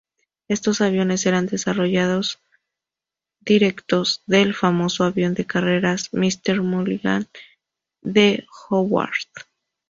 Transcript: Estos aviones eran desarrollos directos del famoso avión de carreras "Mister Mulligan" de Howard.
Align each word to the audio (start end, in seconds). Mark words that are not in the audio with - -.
Estos 0.47 0.81
aviones 0.81 1.27
eran 1.27 1.45
desarrollos 1.45 2.39
directos 3.39 4.23
del 4.25 4.55
famoso 4.55 5.03
avión 5.03 5.35
de 5.35 5.45
carreras 5.45 6.09
"Mister 6.11 6.59
Mulligan" 6.63 7.27
de 8.01 8.47
Howard. 8.69 9.13